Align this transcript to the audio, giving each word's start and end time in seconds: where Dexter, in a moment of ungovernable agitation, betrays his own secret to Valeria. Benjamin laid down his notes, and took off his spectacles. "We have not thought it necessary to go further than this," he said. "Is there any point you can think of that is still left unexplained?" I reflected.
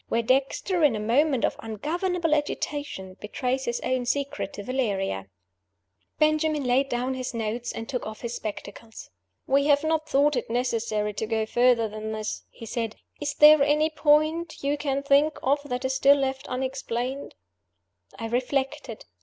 where 0.09 0.23
Dexter, 0.23 0.83
in 0.83 0.95
a 0.95 0.99
moment 0.99 1.45
of 1.45 1.55
ungovernable 1.59 2.33
agitation, 2.33 3.13
betrays 3.19 3.65
his 3.65 3.79
own 3.81 4.03
secret 4.03 4.51
to 4.53 4.63
Valeria. 4.63 5.27
Benjamin 6.17 6.63
laid 6.63 6.89
down 6.89 7.13
his 7.13 7.35
notes, 7.35 7.71
and 7.71 7.87
took 7.87 8.03
off 8.07 8.21
his 8.21 8.33
spectacles. 8.33 9.11
"We 9.45 9.67
have 9.67 9.83
not 9.83 10.09
thought 10.09 10.35
it 10.35 10.49
necessary 10.49 11.13
to 11.13 11.27
go 11.27 11.45
further 11.45 11.87
than 11.87 12.13
this," 12.13 12.41
he 12.49 12.65
said. 12.65 12.95
"Is 13.19 13.35
there 13.35 13.61
any 13.61 13.91
point 13.91 14.63
you 14.63 14.75
can 14.75 15.03
think 15.03 15.37
of 15.43 15.61
that 15.69 15.85
is 15.85 15.97
still 15.97 16.17
left 16.17 16.47
unexplained?" 16.47 17.35
I 18.17 18.25
reflected. 18.25 19.05